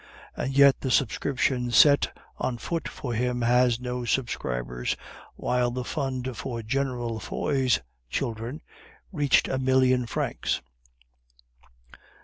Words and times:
And 0.35 0.57
yet 0.57 0.81
the 0.81 0.89
subscription 0.89 1.69
set 1.69 2.11
on 2.39 2.57
foot 2.57 2.87
for 2.87 3.13
him 3.13 3.43
has 3.43 3.79
no 3.79 4.03
subscribers, 4.03 4.97
while 5.35 5.69
the 5.69 5.83
fund 5.83 6.35
for 6.35 6.63
General 6.63 7.19
Foy's 7.19 7.81
children 8.09 8.61
reached 9.11 9.47
a 9.47 9.59
million 9.59 10.07
francs. 10.07 10.63